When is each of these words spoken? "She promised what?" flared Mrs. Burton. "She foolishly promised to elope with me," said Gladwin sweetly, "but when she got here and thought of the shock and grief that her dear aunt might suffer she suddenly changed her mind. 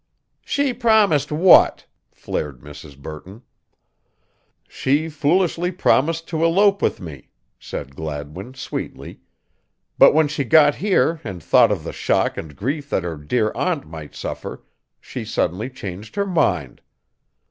"She 0.43 0.73
promised 0.73 1.31
what?" 1.31 1.85
flared 2.11 2.61
Mrs. 2.61 2.97
Burton. 2.97 3.43
"She 4.67 5.09
foolishly 5.09 5.69
promised 5.71 6.27
to 6.29 6.43
elope 6.43 6.81
with 6.81 6.99
me," 6.99 7.29
said 7.59 7.95
Gladwin 7.95 8.55
sweetly, 8.55 9.19
"but 9.99 10.15
when 10.15 10.27
she 10.27 10.43
got 10.43 10.73
here 10.73 11.21
and 11.23 11.43
thought 11.43 11.71
of 11.71 11.83
the 11.83 11.93
shock 11.93 12.35
and 12.35 12.55
grief 12.55 12.89
that 12.89 13.03
her 13.03 13.15
dear 13.15 13.51
aunt 13.53 13.85
might 13.85 14.15
suffer 14.15 14.63
she 14.99 15.23
suddenly 15.23 15.69
changed 15.69 16.15
her 16.15 16.25
mind. 16.25 16.81